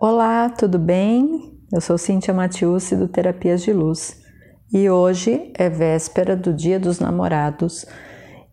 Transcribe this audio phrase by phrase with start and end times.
[0.00, 1.58] Olá, tudo bem?
[1.72, 4.22] Eu sou Cíntia Matiusi do Terapias de Luz
[4.72, 7.84] e hoje é véspera do Dia dos Namorados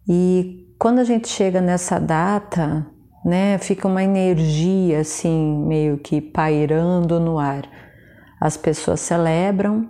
[0.10, 2.88] e quando a gente chega nessa data,
[3.23, 7.70] né, fica uma energia assim meio que pairando no ar.
[8.41, 9.88] As pessoas celebram,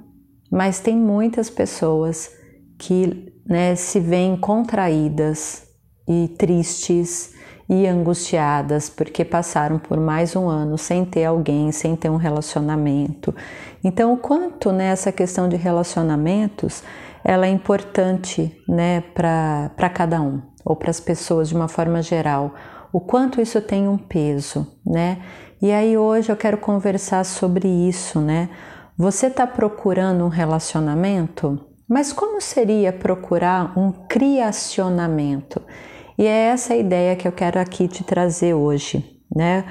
[0.51, 2.31] mas tem muitas pessoas
[2.77, 5.65] que né, se veem contraídas
[6.05, 7.33] e tristes
[7.67, 13.33] e angustiadas porque passaram por mais um ano sem ter alguém, sem ter um relacionamento.
[13.83, 16.83] Então, o quanto nessa né, questão de relacionamentos
[17.23, 22.53] ela é importante né, para cada um ou para as pessoas de uma forma geral,
[22.93, 25.21] o quanto isso tem um peso, né?
[25.61, 28.49] E aí hoje eu quero conversar sobre isso, né?
[28.97, 31.59] Você está procurando um relacionamento,
[31.89, 35.61] mas como seria procurar um criacionamento?
[36.17, 39.65] E é essa ideia que eu quero aqui te trazer hoje, né?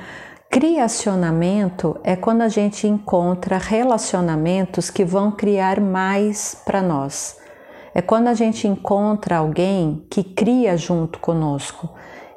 [0.50, 7.38] Criacionamento é quando a gente encontra relacionamentos que vão criar mais para nós.
[7.94, 11.88] É quando a gente encontra alguém que cria junto conosco,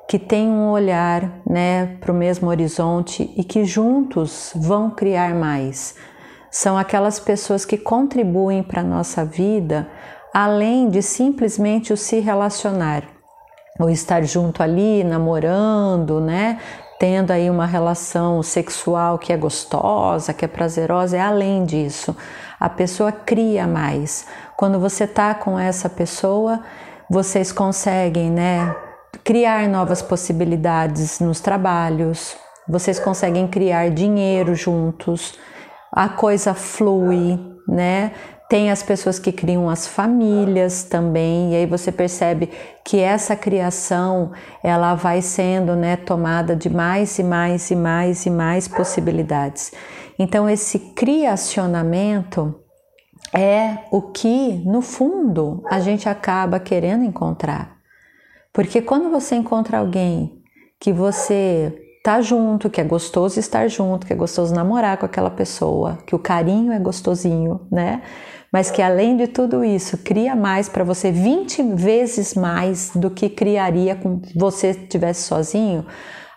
[0.08, 5.96] que tem um olhar né, para o mesmo horizonte e que juntos vão criar mais.
[6.50, 9.88] São aquelas pessoas que contribuem para a nossa vida
[10.34, 13.17] além de simplesmente o se relacionar
[13.80, 16.60] ou estar junto ali, namorando, né?
[17.00, 22.16] Tendo aí uma relação sexual que é gostosa, que é prazerosa, é além disso.
[22.60, 24.26] A pessoa cria mais.
[24.58, 26.60] Quando você tá com essa pessoa,
[27.10, 28.76] vocês conseguem, né,
[29.24, 32.36] criar novas possibilidades nos trabalhos,
[32.68, 35.38] vocês conseguem criar dinheiro juntos,
[35.92, 38.12] a coisa flui, né?
[38.50, 42.50] Tem as pessoas que criam as famílias também, e aí você percebe
[42.84, 44.32] que essa criação
[44.64, 49.74] ela vai sendo né, tomada de mais e mais e mais e mais possibilidades.
[50.18, 52.56] Então, esse criacionamento
[53.34, 57.78] é o que, no fundo, a gente acaba querendo encontrar.
[58.54, 60.42] Porque quando você encontra alguém
[60.80, 65.30] que você tá junto, que é gostoso estar junto, que é gostoso namorar com aquela
[65.30, 68.02] pessoa, que o carinho é gostosinho, né?
[68.52, 73.30] Mas que além de tudo isso cria mais para você 20 vezes mais do que
[73.30, 75.86] criaria com você estivesse sozinho,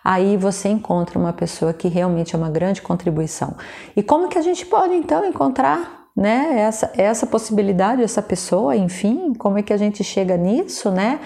[0.03, 3.55] aí você encontra uma pessoa que realmente é uma grande contribuição.
[3.95, 9.33] E como que a gente pode então encontrar né, essa, essa possibilidade, essa pessoa, enfim,
[9.33, 11.19] como é que a gente chega nisso, né?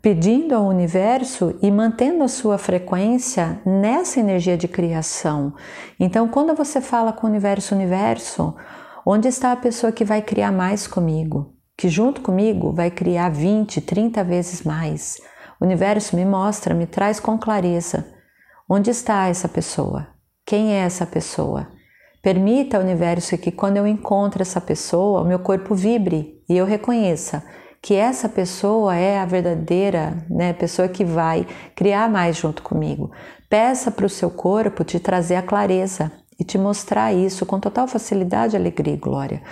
[0.00, 5.54] Pedindo ao universo e mantendo a sua frequência nessa energia de criação.
[5.98, 8.54] Então, quando você fala com o universo, universo,
[9.06, 11.52] Onde está a pessoa que vai criar mais comigo?
[11.76, 15.16] Que junto comigo vai criar 20, 30 vezes mais?
[15.60, 18.06] O universo me mostra, me traz com clareza.
[18.66, 20.08] Onde está essa pessoa?
[20.46, 21.68] Quem é essa pessoa?
[22.22, 26.64] Permita ao universo que quando eu encontro essa pessoa, o meu corpo vibre e eu
[26.64, 27.44] reconheça
[27.82, 33.10] que essa pessoa é a verdadeira né, pessoa que vai criar mais junto comigo.
[33.50, 37.86] Peça para o seu corpo te trazer a clareza e te mostrar isso com total
[37.86, 39.42] facilidade, alegria e glória.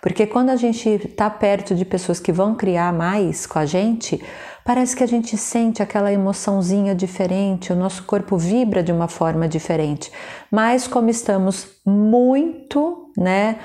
[0.00, 4.20] Porque quando a gente está perto de pessoas que vão criar mais com a gente,
[4.64, 9.46] parece que a gente sente aquela emoçãozinha diferente, o nosso corpo vibra de uma forma
[9.46, 10.10] diferente.
[10.50, 13.58] Mas como estamos muito, né,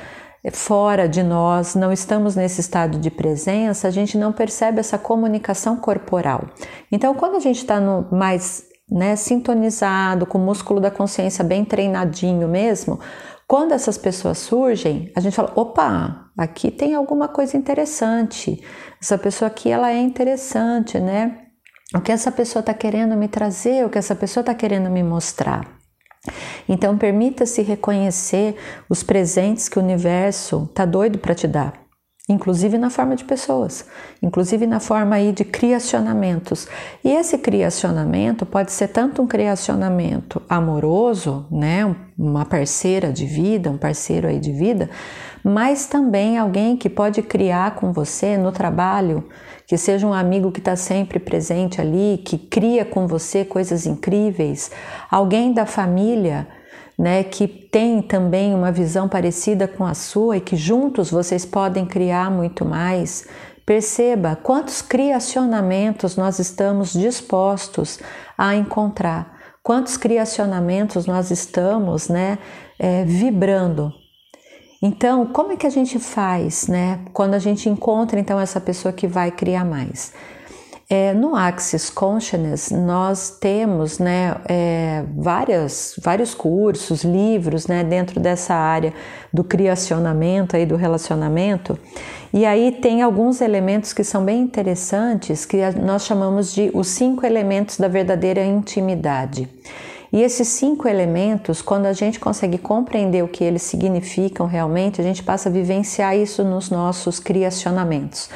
[0.51, 5.77] fora de nós, não estamos nesse estado de presença, a gente não percebe essa comunicação
[5.77, 6.45] corporal.
[6.91, 12.47] Então, quando a gente está mais né, sintonizado, com o músculo da consciência bem treinadinho
[12.47, 12.99] mesmo,
[13.47, 18.61] quando essas pessoas surgem, a gente fala: opa, aqui tem alguma coisa interessante.
[19.01, 21.45] Essa pessoa aqui ela é interessante, né?
[21.95, 25.01] O que essa pessoa está querendo me trazer, o que essa pessoa está querendo me
[25.01, 25.77] mostrar.
[26.67, 28.57] Então, permita-se reconhecer
[28.89, 31.86] os presentes que o universo está doido para te dar
[32.29, 33.85] inclusive na forma de pessoas,
[34.21, 36.67] inclusive na forma aí de criacionamentos.
[37.03, 43.77] E esse criacionamento pode ser tanto um criacionamento amoroso, né, uma parceira de vida, um
[43.77, 44.89] parceiro aí de vida,
[45.41, 49.29] mas também alguém que pode criar com você no trabalho,
[49.65, 54.69] que seja um amigo que está sempre presente ali, que cria com você coisas incríveis,
[55.09, 56.47] alguém da família
[56.97, 61.85] né, que tem também uma visão parecida com a sua e que juntos vocês podem
[61.85, 63.27] criar muito mais.
[63.65, 67.99] Perceba quantos criacionamentos nós estamos dispostos
[68.37, 72.39] a encontrar, quantos criacionamentos nós estamos né,
[72.79, 73.93] é, vibrando.
[74.81, 78.93] Então, como é que a gente faz né, quando a gente encontra então essa pessoa
[78.93, 80.13] que vai criar mais?
[80.89, 88.53] É, no Axis Consciousness, nós temos né, é, várias, vários cursos, livros né, dentro dessa
[88.53, 88.93] área
[89.33, 91.77] do criacionamento, aí, do relacionamento,
[92.33, 97.25] e aí tem alguns elementos que são bem interessantes, que nós chamamos de os cinco
[97.25, 99.49] elementos da verdadeira intimidade.
[100.11, 105.03] E esses cinco elementos, quando a gente consegue compreender o que eles significam realmente, a
[105.03, 108.29] gente passa a vivenciar isso nos nossos criacionamentos.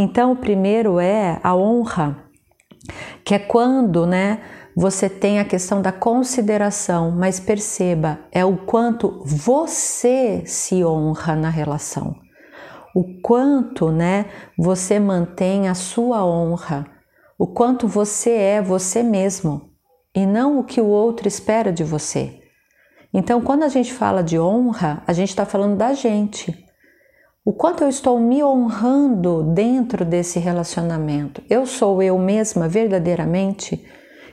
[0.00, 2.16] Então, o primeiro é a honra,
[3.24, 4.40] que é quando, né,
[4.76, 11.50] você tem a questão da consideração, mas perceba, é o quanto você se honra na
[11.50, 12.14] relação.
[12.94, 16.86] O quanto, né, você mantém a sua honra,
[17.36, 19.68] o quanto você é você mesmo
[20.14, 22.40] e não o que o outro espera de você.
[23.12, 26.67] Então, quando a gente fala de honra, a gente está falando da gente
[27.44, 31.42] o quanto eu estou me honrando dentro desse relacionamento.
[31.48, 33.84] Eu sou eu mesma verdadeiramente?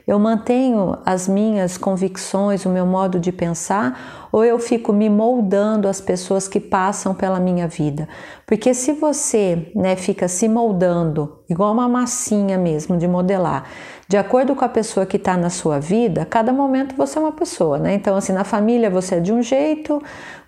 [0.06, 5.88] Eu mantenho as minhas convicções, o meu modo de pensar, ou eu fico me moldando
[5.88, 8.08] as pessoas que passam pela minha vida?
[8.46, 13.64] Porque se você né, fica se moldando, igual uma massinha mesmo de modelar,
[14.08, 17.32] de acordo com a pessoa que está na sua vida, cada momento você é uma
[17.32, 17.94] pessoa, né?
[17.94, 20.00] Então, assim, na família você é de um jeito,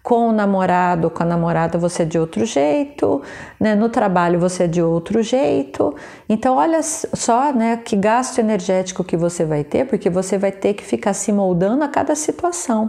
[0.03, 3.21] com o namorado ou com a namorada você é de outro jeito,
[3.61, 3.75] né?
[3.75, 5.95] No trabalho você é de outro jeito.
[6.29, 10.75] Então, olha só, né, que gasto energético que você vai ter, porque você vai ter
[10.75, 12.89] que ficar se moldando a cada situação.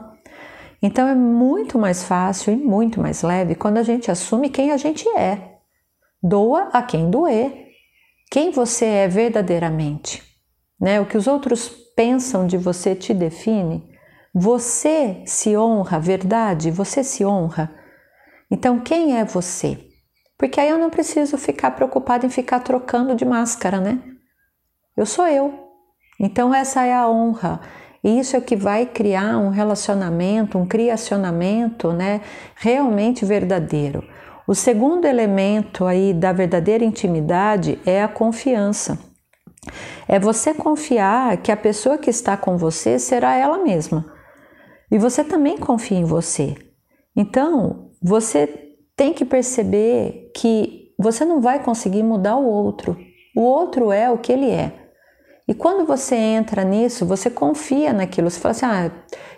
[0.81, 4.77] Então, é muito mais fácil e muito mais leve quando a gente assume quem a
[4.77, 5.57] gente é.
[6.23, 7.68] Doa a quem doer.
[8.29, 10.23] Quem você é verdadeiramente.
[10.79, 11.01] Né?
[11.01, 13.83] O que os outros pensam de você te define.
[14.33, 16.71] Você se honra, verdade?
[16.71, 17.73] Você se honra.
[18.49, 19.77] Então, quem é você?
[20.37, 24.01] Porque aí eu não preciso ficar preocupado em ficar trocando de máscara, né?
[24.95, 25.67] Eu sou eu.
[26.19, 27.59] Então, essa é a honra.
[28.03, 32.21] E isso é o que vai criar um relacionamento, um criacionamento, né?
[32.55, 34.07] Realmente verdadeiro.
[34.49, 38.97] O segundo elemento aí da verdadeira intimidade é a confiança.
[40.07, 44.11] É você confiar que a pessoa que está com você será ela mesma.
[44.91, 46.55] E você também confia em você.
[47.15, 48.47] Então, você
[48.95, 52.97] tem que perceber que você não vai conseguir mudar o outro.
[53.35, 54.73] O outro é o que ele é.
[55.47, 58.31] E quando você entra nisso, você confia naquilo.
[58.31, 58.91] Você fala assim: "Ah,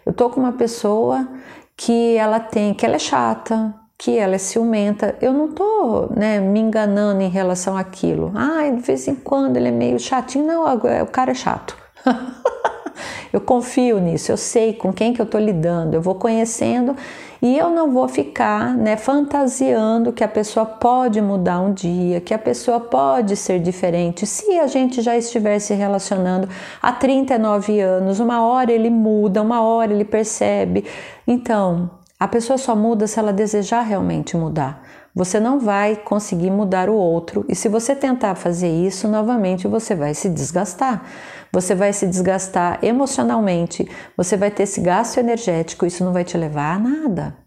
[0.05, 1.27] eu tô com uma pessoa
[1.75, 5.15] que ela tem, que ela é chata, que ela é ciumenta.
[5.21, 8.31] Eu não tô né, me enganando em relação àquilo.
[8.35, 10.47] Ah, de vez em quando ele é meio chatinho.
[10.47, 11.77] Não, o cara é chato.
[13.31, 16.95] eu confio nisso, eu sei com quem que eu estou lidando, eu vou conhecendo
[17.39, 22.33] e eu não vou ficar né, fantasiando que a pessoa pode mudar um dia, que
[22.33, 24.25] a pessoa pode ser diferente.
[24.25, 26.49] Se a gente já estiver se relacionando
[26.81, 30.85] há 39 anos, uma hora ele muda, uma hora ele percebe.
[31.27, 34.83] Então, a pessoa só muda se ela desejar realmente mudar.
[35.15, 39.95] Você não vai conseguir mudar o outro, e se você tentar fazer isso, novamente você
[39.95, 41.03] vai se desgastar.
[41.51, 46.37] Você vai se desgastar emocionalmente, você vai ter esse gasto energético, isso não vai te
[46.37, 47.37] levar a nada.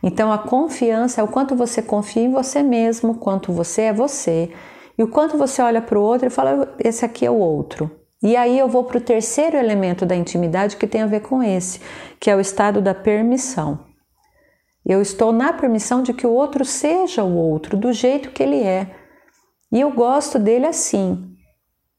[0.00, 4.52] Então, a confiança é o quanto você confia em você mesmo, quanto você é você,
[4.96, 7.90] e o quanto você olha para o outro e fala: esse aqui é o outro.
[8.22, 11.42] E aí eu vou para o terceiro elemento da intimidade que tem a ver com
[11.42, 11.80] esse,
[12.20, 13.85] que é o estado da permissão.
[14.86, 18.62] Eu estou na permissão de que o outro seja o outro, do jeito que ele
[18.62, 18.94] é.
[19.72, 21.34] E eu gosto dele assim.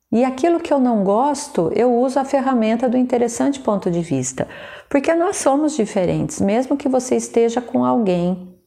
[0.09, 4.47] E aquilo que eu não gosto, eu uso a ferramenta do interessante ponto de vista.
[4.89, 8.57] Porque nós somos diferentes, mesmo que você esteja com alguém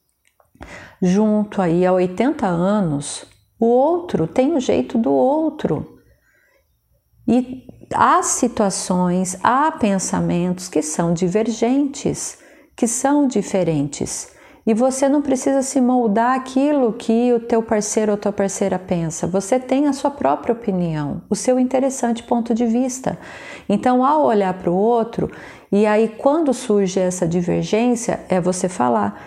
[1.01, 3.25] junto aí há 80 anos,
[3.59, 5.99] o outro tem o jeito do outro.
[7.27, 12.39] E há situações, há pensamentos que são divergentes
[12.77, 14.35] que são diferentes.
[14.67, 19.27] E você não precisa se moldar aquilo que o teu parceiro ou tua parceira pensa.
[19.27, 23.19] Você tem a sua própria opinião, o seu interessante ponto de vista.
[23.69, 25.31] Então, ao olhar para o outro,
[25.73, 29.21] e aí quando surge essa divergência, é você falar,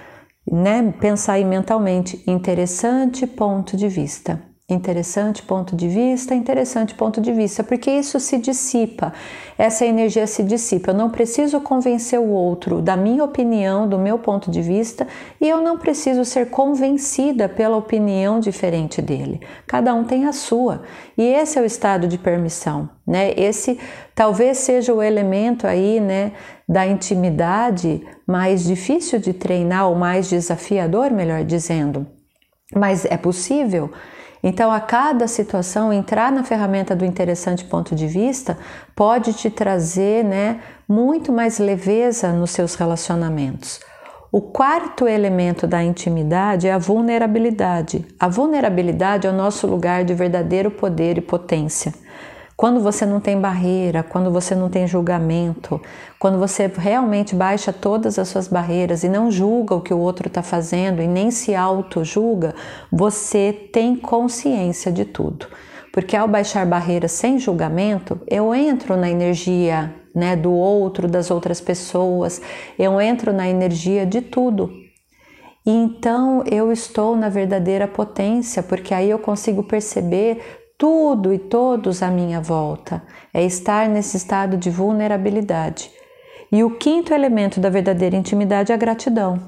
[0.50, 4.53] né, pensar aí mentalmente, interessante ponto de vista.
[4.70, 9.12] Interessante ponto de vista, interessante ponto de vista, porque isso se dissipa,
[9.58, 10.92] essa energia se dissipa.
[10.92, 15.06] Eu não preciso convencer o outro da minha opinião, do meu ponto de vista,
[15.42, 19.42] e eu não preciso ser convencida pela opinião diferente dele.
[19.68, 20.84] Cada um tem a sua,
[21.18, 23.34] e esse é o estado de permissão, né?
[23.36, 23.78] Esse
[24.16, 26.32] talvez seja o elemento aí, né,
[26.70, 32.08] da intimidade mais difícil de treinar, ou mais desafiador, melhor dizendo,
[32.74, 33.92] mas é possível
[34.44, 38.58] Então, a cada situação, entrar na ferramenta do interessante ponto de vista
[38.94, 43.80] pode te trazer né, muito mais leveza nos seus relacionamentos.
[44.30, 48.04] O quarto elemento da intimidade é a vulnerabilidade.
[48.20, 51.94] A vulnerabilidade é o nosso lugar de verdadeiro poder e potência.
[52.64, 55.82] Quando você não tem barreira, quando você não tem julgamento,
[56.18, 60.30] quando você realmente baixa todas as suas barreiras e não julga o que o outro
[60.30, 62.56] está fazendo e nem se auto-julga,
[62.90, 65.46] você tem consciência de tudo.
[65.92, 71.60] Porque ao baixar barreiras sem julgamento, eu entro na energia né, do outro, das outras
[71.60, 72.42] pessoas,
[72.80, 74.72] eu entro na energia de tudo.
[75.66, 82.04] E então eu estou na verdadeira potência, porque aí eu consigo perceber tudo e todos
[82.04, 83.02] à minha volta.
[83.34, 85.90] É estar nesse estado de vulnerabilidade.
[86.52, 89.40] E o quinto elemento da verdadeira intimidade é a gratidão.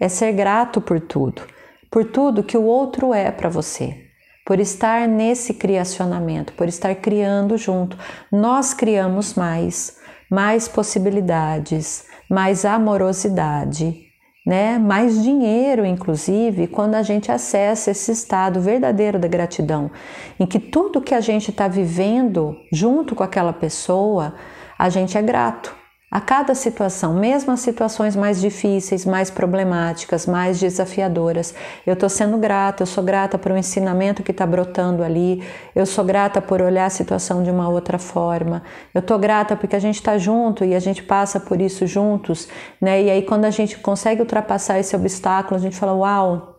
[0.00, 1.42] É ser grato por tudo,
[1.88, 4.02] por tudo que o outro é para você
[4.44, 7.98] por estar nesse criacionamento, por estar criando junto.
[8.30, 9.98] Nós criamos mais,
[10.30, 14.05] mais possibilidades, mais amorosidade,
[14.46, 14.78] né?
[14.78, 19.90] Mais dinheiro, inclusive, quando a gente acessa esse estado verdadeiro da gratidão,
[20.38, 24.34] em que tudo que a gente está vivendo junto com aquela pessoa,
[24.78, 25.74] a gente é grato
[26.08, 31.52] a cada situação, mesmo as situações mais difíceis, mais problemáticas, mais desafiadoras.
[31.84, 35.42] Eu estou sendo grata, eu sou grata por um ensinamento que está brotando ali,
[35.74, 38.62] eu sou grata por olhar a situação de uma outra forma,
[38.94, 42.48] eu estou grata porque a gente está junto e a gente passa por isso juntos,
[42.80, 43.02] né?
[43.02, 46.55] E aí, quando a gente consegue ultrapassar esse obstáculo, a gente fala: Uau!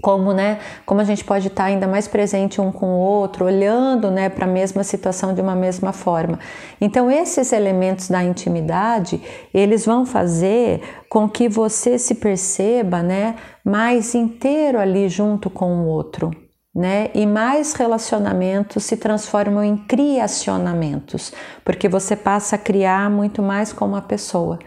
[0.00, 4.10] Como, né, como a gente pode estar ainda mais presente um com o outro, olhando,
[4.10, 6.38] né, para a mesma situação de uma mesma forma.
[6.80, 9.20] Então, esses elementos da intimidade,
[9.52, 15.86] eles vão fazer com que você se perceba, né, mais inteiro ali junto com o
[15.86, 16.30] outro,
[16.74, 17.10] né?
[17.14, 21.32] E mais relacionamentos se transformam em criacionamentos,
[21.64, 24.58] porque você passa a criar muito mais com uma pessoa,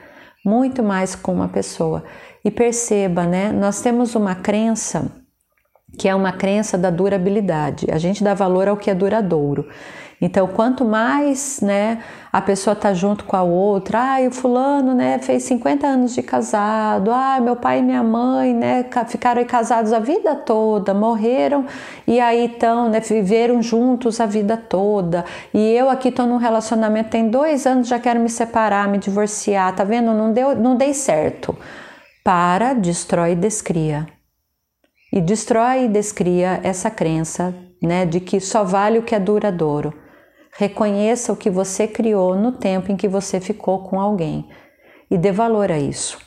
[0.45, 2.03] muito mais com uma pessoa.
[2.43, 3.51] E perceba, né?
[3.51, 5.11] Nós temos uma crença
[5.97, 7.87] que é uma crença da durabilidade.
[7.91, 9.67] A gente dá valor ao que é duradouro.
[10.21, 11.99] Então, quanto mais, né,
[12.31, 16.23] a pessoa tá junto com a outra, ah, o fulano, né, fez 50 anos de
[16.23, 21.65] casado, ah, meu pai e minha mãe, né, ficaram casados a vida toda, morreram
[22.07, 25.25] e aí então, né, viveram juntos a vida toda.
[25.53, 29.75] E eu aqui tô num relacionamento tem dois anos, já quero me separar, me divorciar,
[29.75, 30.13] tá vendo?
[30.13, 31.55] Não deu, não dei certo
[32.23, 34.14] para, destrói e descria.
[35.15, 39.93] E destrói e descria essa crença né, de que só vale o que é duradouro.
[40.57, 44.49] Reconheça o que você criou no tempo em que você ficou com alguém
[45.09, 46.17] e dê valor a isso.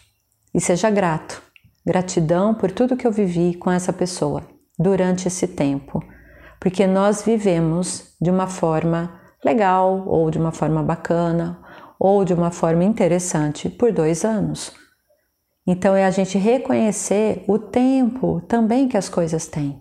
[0.54, 1.42] E seja grato.
[1.87, 4.42] Gratidão por tudo que eu vivi com essa pessoa
[4.78, 6.02] durante esse tempo,
[6.61, 11.59] porque nós vivemos de uma forma legal, ou de uma forma bacana,
[11.99, 14.73] ou de uma forma interessante por dois anos.
[15.70, 19.78] Então é a gente reconhecer o tempo também que as coisas têm.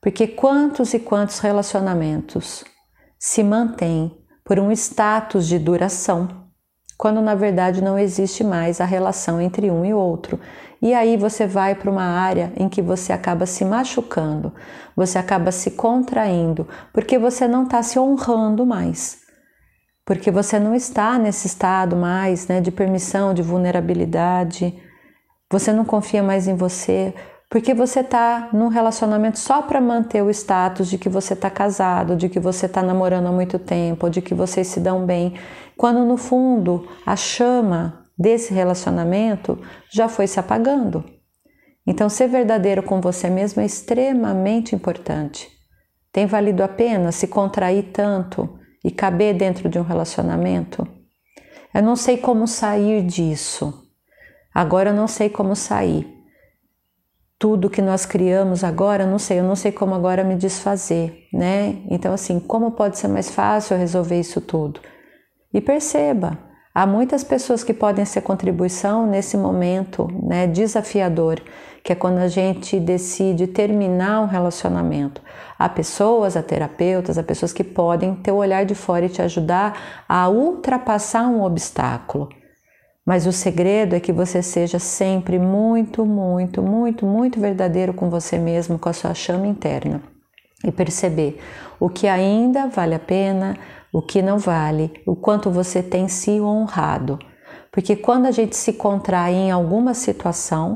[0.00, 2.64] Porque quantos e quantos relacionamentos
[3.18, 6.44] se mantêm por um status de duração,
[6.96, 10.38] quando na verdade não existe mais a relação entre um e outro.
[10.80, 14.54] E aí você vai para uma área em que você acaba se machucando,
[14.94, 19.24] você acaba se contraindo, porque você não está se honrando mais.
[20.06, 24.83] Porque você não está nesse estado mais né, de permissão, de vulnerabilidade,
[25.54, 27.14] você não confia mais em você,
[27.48, 32.16] porque você está num relacionamento só para manter o status de que você está casado,
[32.16, 35.34] de que você está namorando há muito tempo, de que vocês se dão bem,
[35.76, 39.56] quando no fundo a chama desse relacionamento
[39.92, 41.04] já foi se apagando.
[41.86, 45.48] Então, ser verdadeiro com você mesmo é extremamente importante.
[46.10, 50.84] Tem valido a pena se contrair tanto e caber dentro de um relacionamento?
[51.72, 53.83] Eu não sei como sair disso.
[54.54, 56.08] Agora eu não sei como sair.
[57.36, 61.26] Tudo que nós criamos agora, eu não sei, eu não sei como agora me desfazer,
[61.32, 61.82] né?
[61.90, 64.80] Então, assim, como pode ser mais fácil resolver isso tudo?
[65.52, 66.38] E perceba,
[66.72, 71.40] há muitas pessoas que podem ser contribuição nesse momento né, desafiador,
[71.82, 75.20] que é quando a gente decide terminar um relacionamento.
[75.58, 79.20] Há pessoas, há terapeutas, há pessoas que podem ter o olhar de fora e te
[79.20, 82.28] ajudar a ultrapassar um obstáculo.
[83.04, 88.38] Mas o segredo é que você seja sempre muito, muito, muito, muito verdadeiro com você
[88.38, 90.02] mesmo, com a sua chama interna
[90.64, 91.38] e perceber
[91.78, 93.56] o que ainda vale a pena,
[93.92, 97.18] o que não vale, o quanto você tem se honrado.
[97.70, 100.74] Porque quando a gente se contrai em alguma situação,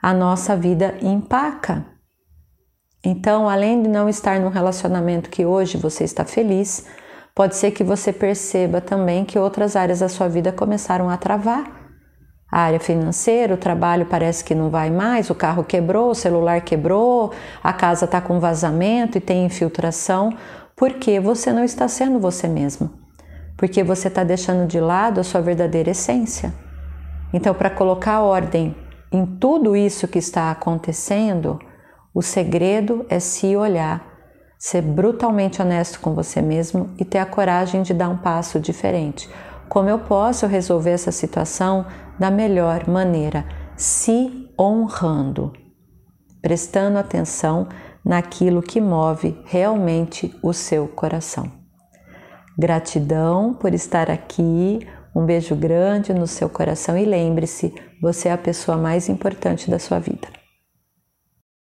[0.00, 1.84] a nossa vida empaca.
[3.04, 6.86] Então, além de não estar num relacionamento que hoje você está feliz,
[7.36, 11.70] pode ser que você perceba também que outras áreas da sua vida começaram a travar.
[12.50, 16.62] A área financeira, o trabalho parece que não vai mais, o carro quebrou, o celular
[16.62, 20.32] quebrou, a casa está com vazamento e tem infiltração,
[20.74, 22.90] porque você não está sendo você mesmo,
[23.54, 26.54] porque você está deixando de lado a sua verdadeira essência.
[27.34, 28.74] Então, para colocar ordem
[29.12, 31.58] em tudo isso que está acontecendo,
[32.14, 34.15] o segredo é se olhar,
[34.66, 39.30] ser brutalmente honesto com você mesmo e ter a coragem de dar um passo diferente.
[39.68, 41.86] Como eu posso resolver essa situação
[42.18, 43.46] da melhor maneira,
[43.76, 45.52] se honrando,
[46.42, 47.68] prestando atenção
[48.04, 51.48] naquilo que move realmente o seu coração.
[52.58, 54.80] Gratidão por estar aqui,
[55.14, 59.78] um beijo grande no seu coração e lembre-se, você é a pessoa mais importante da
[59.78, 60.35] sua vida.